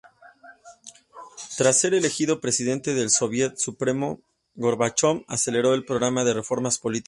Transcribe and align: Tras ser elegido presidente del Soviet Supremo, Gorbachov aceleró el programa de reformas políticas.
Tras 1.57 1.79
ser 1.79 1.93
elegido 1.93 2.41
presidente 2.41 2.95
del 2.95 3.11
Soviet 3.11 3.57
Supremo, 3.57 4.19
Gorbachov 4.55 5.23
aceleró 5.27 5.75
el 5.75 5.85
programa 5.85 6.23
de 6.23 6.33
reformas 6.33 6.79
políticas. 6.79 6.99